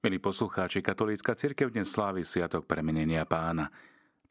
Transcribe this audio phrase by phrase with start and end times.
[0.00, 3.68] Milí poslucháči, katolícka cirkev dnes slávi Sviatok premenenia pána.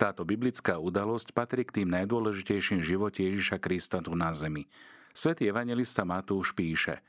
[0.02, 4.66] Táto biblická udalosť patrí k tým najdôležitejším živote Ježiša Krista tu na zemi.
[5.14, 7.06] Svetý evangelista Matúš píše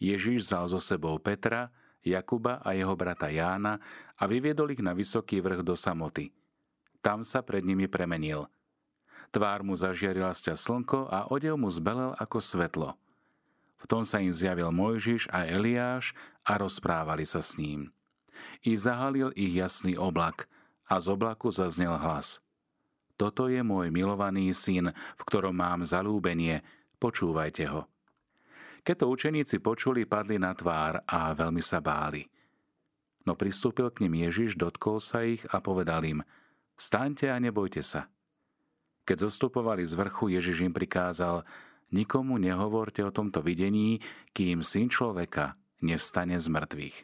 [0.00, 1.68] Ježiš vzal so sebou Petra,
[2.00, 3.76] Jakuba a jeho brata Jána
[4.16, 6.32] a vyviedol ich na vysoký vrch do samoty.
[7.04, 8.48] Tam sa pred nimi premenil.
[9.28, 12.96] Tvár mu zažiarila sťa slnko a odev mu zbelel ako svetlo.
[13.80, 16.12] V tom sa im zjavil Mojžiš a Eliáš
[16.44, 17.88] a rozprávali sa s ním.
[18.64, 20.48] I zahalil ich jasný oblak
[20.88, 22.44] a z oblaku zaznel hlas.
[23.20, 26.64] Toto je môj milovaný syn, v ktorom mám zalúbenie,
[26.96, 27.84] počúvajte ho.
[28.80, 32.24] Keď to učeníci počuli, padli na tvár a veľmi sa báli.
[33.28, 36.24] No pristúpil k nim Ježiš, dotkol sa ich a povedal im,
[36.80, 38.08] staňte a nebojte sa.
[39.04, 41.44] Keď zostupovali z vrchu, Ježiš im prikázal,
[41.94, 44.02] nikomu nehovorte o tomto videní,
[44.34, 46.96] kým syn človeka nevstane z mŕtvych.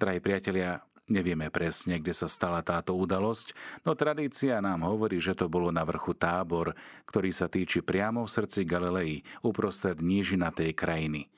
[0.00, 3.54] Drahí priatelia, nevieme presne, kde sa stala táto udalosť,
[3.86, 6.74] no tradícia nám hovorí, že to bolo na vrchu tábor,
[7.06, 11.30] ktorý sa týči priamo v srdci Galilei, uprostred nížinatej krajiny.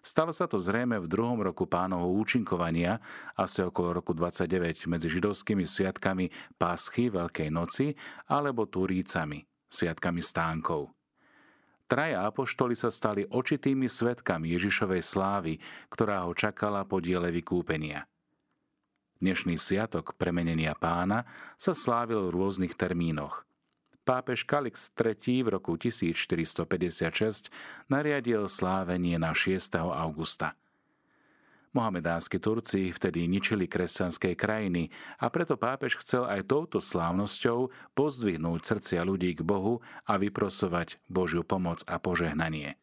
[0.00, 3.04] Stalo sa to zrejme v druhom roku pánovho účinkovania,
[3.36, 7.92] asi okolo roku 29 medzi židovskými sviatkami Páschy Veľkej noci
[8.32, 10.99] alebo Turícami, sviatkami stánkov.
[11.90, 15.58] Traja apoštoli sa stali očitými svetkami Ježišovej slávy,
[15.90, 18.06] ktorá ho čakala po diele vykúpenia.
[19.18, 21.26] Dnešný sviatok premenenia pána
[21.58, 23.42] sa slávil v rôznych termínoch.
[24.06, 27.50] Pápež Kalix III v roku 1456
[27.90, 29.74] nariadil slávenie na 6.
[29.82, 30.54] augusta–
[31.70, 34.90] Mohamedánsky Turci vtedy ničili kresťanské krajiny
[35.22, 41.46] a preto pápež chcel aj touto slávnosťou pozdvihnúť srdcia ľudí k Bohu a vyprosovať Božiu
[41.46, 42.74] pomoc a požehnanie.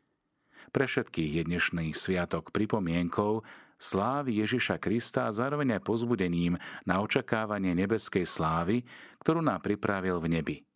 [0.72, 3.44] Pre všetkých je dnešný sviatok pripomienkou
[3.80, 8.84] slávy Ježiša Krista a zároveň aj pozbudením na očakávanie nebeskej slávy,
[9.24, 10.67] ktorú nám pripravil v nebi.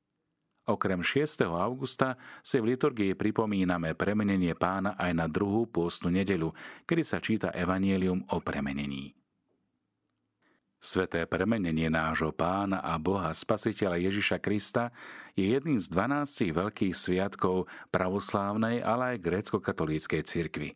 [0.70, 1.42] Okrem 6.
[1.50, 6.54] augusta si v liturgii pripomíname premenenie pána aj na druhú pôstnu nedelu,
[6.86, 9.18] kedy sa číta evanielium o premenení.
[10.82, 14.90] Sveté premenenie nášho pána a Boha Spasiteľa Ježiša Krista
[15.38, 20.74] je jedným z 12 veľkých sviatkov pravoslávnej, ale aj grécko-katolíckej cirkvi.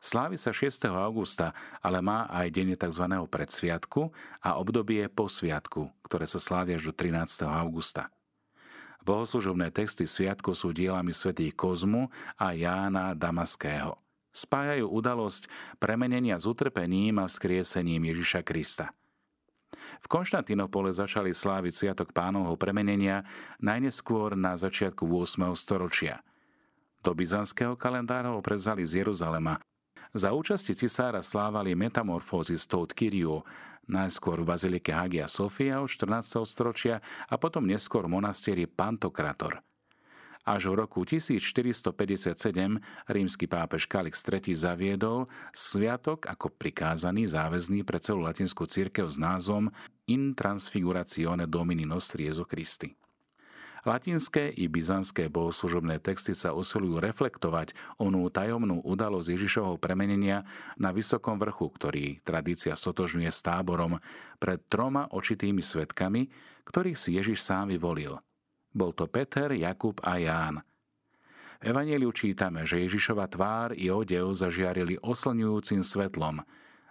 [0.00, 0.88] Slávi sa 6.
[0.88, 3.04] augusta, ale má aj deň tzv.
[3.24, 4.12] predsviatku
[4.44, 7.48] a obdobie po sviatku, ktoré sa slávia až do 13.
[7.48, 8.12] augusta.
[9.02, 12.06] Bohoslužobné texty sviatku sú dielami svätých Kozmu
[12.38, 13.98] a Jána Damaského.
[14.32, 18.94] Spájajú udalosť premenenia s utrpením a vzkriesením Ježiša Krista.
[20.02, 23.22] V Konštantinopole začali sláviť Sviatok pánovho premenenia
[23.62, 25.52] najneskôr na začiatku 8.
[25.54, 26.22] storočia.
[27.02, 29.58] Do byzantského kalendára ho prezali z Jeruzalema.
[30.12, 33.40] Za účasti cisára slávali metamorfózy z Tout Kyriu,
[33.88, 36.44] najskôr v bazilike Hagia Sofia od 14.
[36.44, 37.00] storočia
[37.32, 39.64] a potom neskôr v monastieri Pantokrator.
[40.44, 41.96] Až v roku 1457
[43.08, 49.72] rímsky pápež Kalix III zaviedol sviatok ako prikázaný záväzný pre celú latinskú církev s názvom
[50.12, 52.92] In Transfiguratione Domini Nostri Jesu Christi.
[53.82, 60.46] Latinské i byzantské bohoslužobné texty sa usilujú reflektovať onú tajomnú udalosť Ježišovho premenenia
[60.78, 63.98] na vysokom vrchu, ktorý tradícia stotožňuje s táborom
[64.38, 66.30] pred troma očitými svetkami,
[66.62, 68.22] ktorých si Ježiš sám vyvolil.
[68.70, 70.62] Bol to Peter, Jakub a Ján.
[71.58, 76.38] V Evangeliu čítame, že Ježišova tvár i odev zažiarili oslňujúcim svetlom.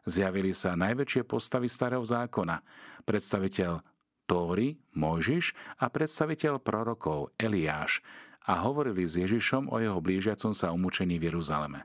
[0.04, 2.60] Zjavili sa najväčšie postavy starého zákona,
[3.08, 3.80] predstaviteľ
[4.32, 8.00] Tóry, Mojžiš a predstaviteľ prorokov Eliáš
[8.48, 11.84] a hovorili s Ježišom o jeho blížiacom sa umúčení v Jeruzaleme.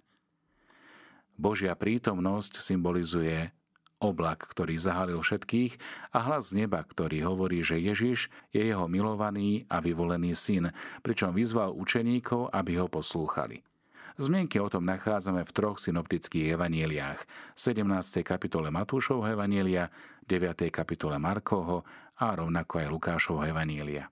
[1.35, 3.51] Božia prítomnosť symbolizuje
[3.99, 5.75] oblak, ktorý zahalil všetkých
[6.15, 10.71] a hlas z neba, ktorý hovorí, že Ježiš je jeho milovaný a vyvolený syn,
[11.03, 13.67] pričom vyzval učeníkov, aby ho poslúchali.
[14.17, 17.21] Zmienky o tom nachádzame v troch synoptických evanieliách.
[17.53, 18.25] 17.
[18.25, 19.93] kapitole Matúšovho evanielia,
[20.25, 20.73] 9.
[20.73, 21.85] kapitole Markovho
[22.17, 24.09] a rovnako aj Lukášovho evanielia.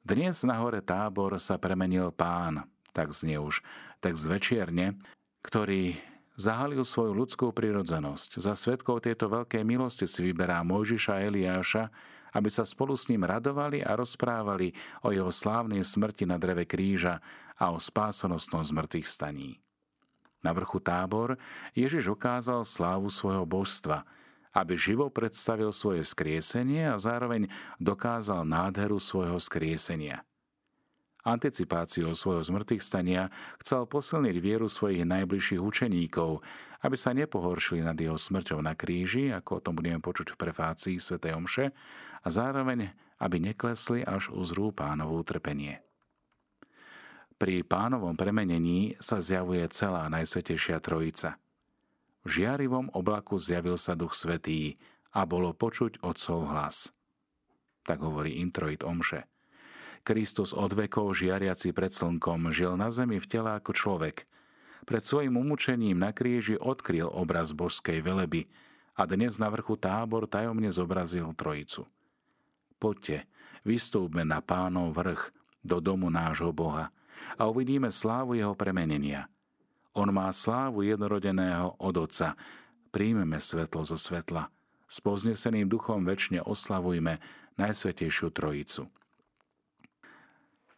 [0.00, 2.64] Dnes na hore tábor sa premenil pán,
[2.96, 3.60] tak znie už
[4.00, 4.96] text zvečierne,
[5.44, 6.00] ktorý
[6.40, 8.40] zahalil svoju ľudskú prirodzenosť.
[8.40, 11.84] Za svetkov tejto veľkej milosti si vyberá Mojžiša a Eliáša,
[12.32, 14.72] aby sa spolu s ním radovali a rozprávali
[15.04, 17.20] o jeho slávnej smrti na dreve kríža
[17.60, 19.60] a o spásonosnom zmrtvých staní.
[20.40, 21.36] Na vrchu tábor
[21.76, 24.08] Ježiš ukázal slávu svojho božstva,
[24.50, 27.46] aby živo predstavil svoje skriesenie a zároveň
[27.78, 30.26] dokázal nádheru svojho skriesenia.
[31.20, 33.28] Anticipáciou svojho zmrtvých stania
[33.60, 36.40] chcel posilniť vieru svojich najbližších učeníkov,
[36.80, 40.96] aby sa nepohoršili nad jeho smrťou na kríži, ako o tom budeme počuť v prefácii
[40.96, 41.20] Sv.
[41.20, 41.76] Omše,
[42.24, 42.88] a zároveň,
[43.20, 45.84] aby neklesli až uzrú pánovu trpenie.
[47.40, 51.40] Pri pánovom premenení sa zjavuje celá Najsvetejšia Trojica.
[52.28, 54.76] Žiarivom oblaku zjavil sa Duch Svetý
[55.10, 56.92] a bolo počuť Otcov hlas.
[57.84, 59.24] Tak hovorí introit Omše.
[60.00, 64.24] Kristus od vekov žiariaci pred slnkom žil na zemi v tele ako človek.
[64.88, 68.48] Pred svojim umúčením na kríži odkryl obraz božskej veleby
[68.96, 71.84] a dnes na vrchu tábor tajomne zobrazil trojicu.
[72.80, 73.28] Poďte,
[73.64, 76.88] vystúpme na pánov vrch, do domu nášho Boha
[77.36, 79.28] a uvidíme slávu jeho premenenia.
[79.90, 82.38] On má slávu jednorodeného od Otca.
[82.94, 84.46] Príjmeme svetlo zo svetla.
[84.86, 87.18] S pozneseným duchom väčšine oslavujme
[87.58, 88.86] Najsvetejšiu Trojicu.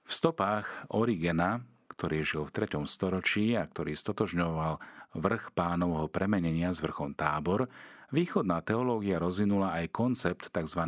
[0.02, 1.60] V stopách Origena,
[1.92, 2.84] ktorý žil v 3.
[2.88, 4.80] storočí a ktorý stotožňoval
[5.16, 7.68] vrch pánovho premenenia s vrchom tábor,
[8.12, 10.82] východná teológia rozvinula aj koncept tzv.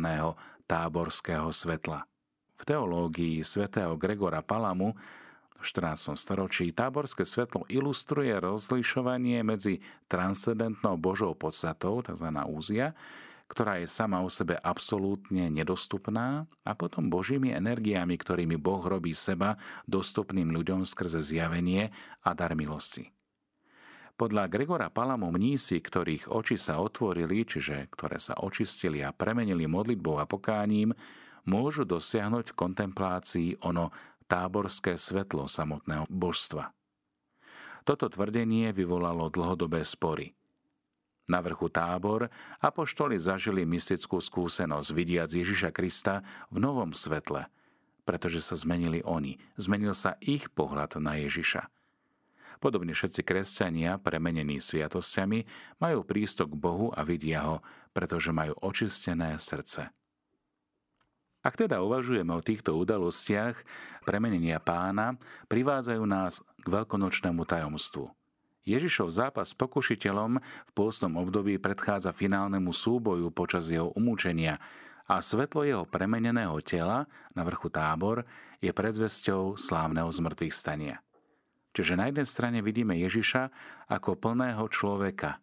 [0.65, 2.09] táborského svetla.
[2.57, 4.97] V teológii svätého Gregora Palamu
[5.61, 6.15] 14.
[6.19, 9.79] storočí táborské svetlo ilustruje rozlišovanie medzi
[10.11, 12.27] transcendentnou Božou podstatou, tzv.
[12.47, 12.97] úzia,
[13.45, 19.55] ktorá je sama o sebe absolútne nedostupná a potom Božími energiami, ktorými Boh robí seba
[19.85, 21.93] dostupným ľuďom skrze zjavenie
[22.25, 23.13] a dar milosti.
[24.15, 30.23] Podľa Gregora Palamu mnísi, ktorých oči sa otvorili, čiže ktoré sa očistili a premenili modlitbou
[30.23, 30.95] a pokáním,
[31.45, 33.91] môžu dosiahnuť v kontemplácii ono
[34.25, 36.73] táborské svetlo samotného božstva.
[37.85, 40.31] Toto tvrdenie vyvolalo dlhodobé spory–
[41.25, 42.29] na vrchu tábor
[42.61, 46.21] apoštoli zažili mystickú skúsenosť vidiac Ježiša Krista
[46.53, 47.49] v novom svetle,
[48.05, 51.65] pretože sa zmenili oni, zmenil sa ich pohľad na Ježiša.
[52.61, 55.49] Podobne všetci kresťania, premenení sviatosťami,
[55.81, 57.57] majú prístup k Bohu a vidia ho,
[57.91, 59.89] pretože majú očistené srdce.
[61.45, 63.53] Ak teda uvažujeme o týchto udalostiach,
[64.01, 65.13] premenenia pána
[65.45, 68.09] privádzajú nás k veľkonočnému tajomstvu–
[68.65, 74.57] Ježišov zápas s pokušiteľom v pôstnom období predchádza finálnemu súboju počas jeho umúčenia
[75.05, 77.05] a svetlo jeho premeneného tela
[77.37, 78.25] na vrchu tábor
[78.57, 80.97] je predzvesťou slávneho zmrtvých stania.
[81.77, 83.53] Čiže na jednej strane vidíme Ježiša
[83.85, 85.37] ako plného človeka,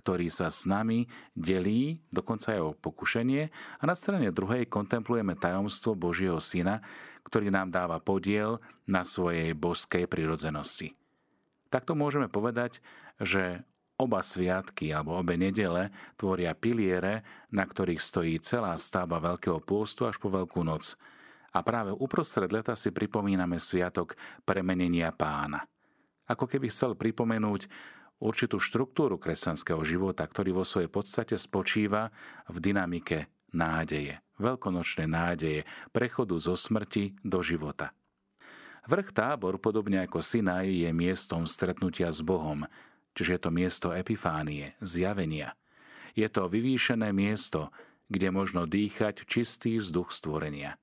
[0.00, 1.04] ktorý sa s nami
[1.36, 6.80] delí, dokonca aj o pokušenie, a na strane druhej kontemplujeme tajomstvo Božieho Syna,
[7.28, 8.56] ktorý nám dáva podiel
[8.88, 10.96] na svojej božskej prirodzenosti.
[11.68, 12.80] Takto môžeme povedať,
[13.20, 13.60] že
[14.00, 17.20] oba sviatky alebo obe nedele tvoria piliere,
[17.52, 20.96] na ktorých stojí celá stavba Veľkého pôstu až po Veľkú noc.
[21.52, 24.16] A práve uprostred leta si pripomíname sviatok
[24.48, 25.68] premenenia pána.
[26.30, 27.66] Ako keby chcel pripomenúť
[28.20, 32.12] určitú štruktúru kresťanského života, ktorý vo svojej podstate spočíva
[32.46, 37.96] v dynamike nádeje, veľkonočnej nádeje, prechodu zo smrti do života.
[38.86, 42.64] Vrch tábor, podobne ako Sinaj, je miestom stretnutia s Bohom,
[43.12, 45.56] čiže je to miesto epifánie, zjavenia.
[46.16, 47.68] Je to vyvýšené miesto,
[48.10, 50.80] kde možno dýchať čistý vzduch stvorenia.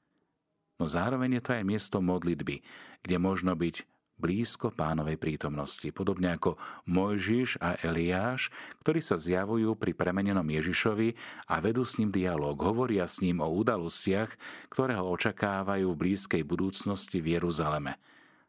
[0.78, 2.62] No zároveň je to aj miesto modlitby,
[3.02, 6.58] kde možno byť blízko pánovej prítomnosti, podobne ako
[6.90, 8.50] Mojžiš a Eliáš,
[8.82, 11.14] ktorí sa zjavujú pri premenenom Ježišovi
[11.48, 14.34] a vedú s ním dialog, hovoria s ním o udalostiach,
[14.74, 18.02] ktoré ho očakávajú v blízkej budúcnosti v Jeruzaleme.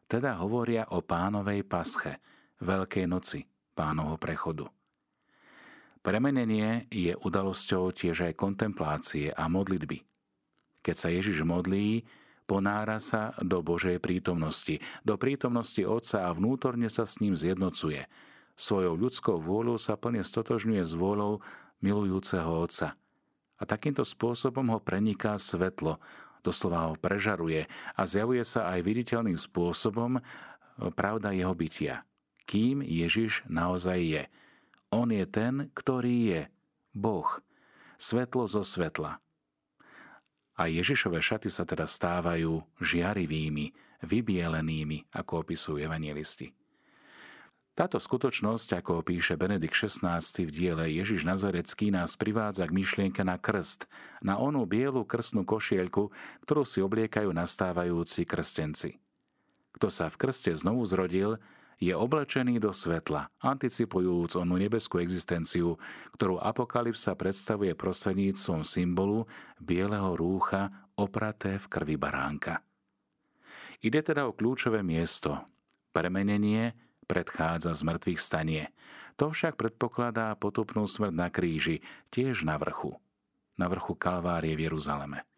[0.09, 2.17] Teda hovoria o pánovej pasche,
[2.59, 4.67] Veľkej noci, pánovho prechodu.
[6.03, 10.03] Premenenie je udalosťou tiež aj kontemplácie a modlitby.
[10.83, 12.03] Keď sa Ježiš modlí,
[12.49, 18.09] ponára sa do Božej prítomnosti, do prítomnosti Otca a vnútorne sa s ním zjednocuje.
[18.57, 21.45] Svojou ľudskou vôľou sa plne stotožňuje s vôľou
[21.85, 22.97] milujúceho Otca.
[23.61, 26.01] A takýmto spôsobom ho preniká svetlo,
[26.41, 30.21] doslova ho prežaruje a zjavuje sa aj viditeľným spôsobom e,
[30.97, 32.01] pravda jeho bytia.
[32.49, 34.23] Kým Ježiš naozaj je.
[34.89, 36.41] On je ten, ktorý je.
[36.97, 37.29] Boh.
[37.99, 39.21] Svetlo zo svetla
[40.59, 43.71] a Ježišové šaty sa teda stávajú žiarivými,
[44.03, 46.51] vybielenými, ako opisujú evangelisti.
[47.79, 53.39] Táto skutočnosť, ako píše Benedikt XVI v diele Ježiš Nazarecký, nás privádza k myšlienke na
[53.39, 53.87] krst,
[54.19, 56.11] na onú bielu krstnú košielku,
[56.43, 58.99] ktorú si obliekajú nastávajúci krstenci.
[59.71, 61.39] Kto sa v krste znovu zrodil,
[61.79, 65.79] je oblečený do svetla, anticipujúc onú nebeskú existenciu,
[66.19, 69.23] ktorú Apokalypsa predstavuje prostredníctvom symbolu
[69.63, 70.67] bieleho rúcha
[70.99, 72.59] opraté v krvi baránka.
[73.79, 75.39] Ide teda o kľúčové miesto.
[75.95, 76.75] Premenenie
[77.07, 78.63] predchádza zmrtvých stanie.
[79.15, 81.79] To však predpokladá potupnú smrť na kríži,
[82.11, 82.99] tiež na vrchu.
[83.55, 85.28] Na vrchu Kalvárie v Jeruzaleme.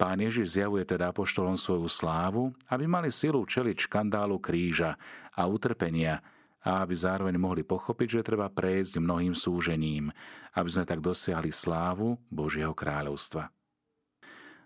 [0.00, 4.96] Pán Ježiš zjavuje teda apoštolom svoju slávu, aby mali silu čeliť škandálu kríža
[5.36, 6.24] a utrpenia
[6.64, 10.08] a aby zároveň mohli pochopiť, že treba prejsť mnohým súžením,
[10.56, 13.52] aby sme tak dosiahli slávu Božieho kráľovstva.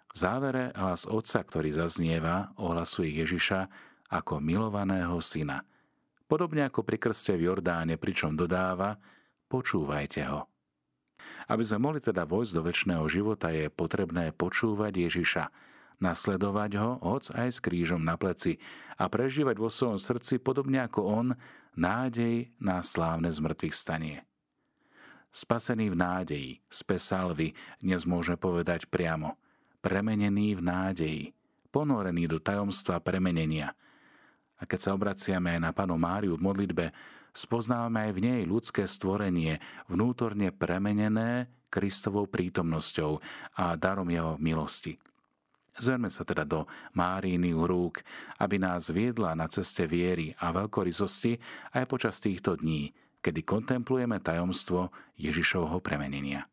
[0.07, 3.67] V závere hlas Otca, ktorý zaznieva, ohlasuje Ježiša
[4.15, 5.67] ako milovaného syna.
[6.31, 8.95] Podobne ako pri krste v Jordáne, pričom dodáva,
[9.51, 10.54] počúvajte ho.
[11.49, 15.45] Aby sme mohli teda vojsť do väčšného života, je potrebné počúvať Ježiša,
[16.01, 18.59] nasledovať ho, hoc aj s krížom na pleci
[18.97, 21.27] a prežívať vo svojom srdci podobne ako on
[21.75, 24.19] nádej na slávne zmrtvých stanie.
[25.35, 29.35] Spasený v nádeji, z Pesalvy, dnes môžeme povedať priamo,
[29.83, 31.25] premenený v nádeji,
[31.75, 33.75] ponorený do tajomstva premenenia.
[34.59, 36.85] A keď sa obraciame na Panu Máriu v modlitbe,
[37.35, 39.59] spoznávame aj v nej ľudské stvorenie,
[39.91, 43.19] vnútorne premenené Kristovou prítomnosťou
[43.59, 44.95] a darom jeho milosti.
[45.75, 48.07] Zverme sa teda do Márínych rúk,
[48.39, 51.35] aby nás viedla na ceste viery a veľkorysosti
[51.75, 56.47] aj počas týchto dní, kedy kontemplujeme tajomstvo Ježišovho premenenia.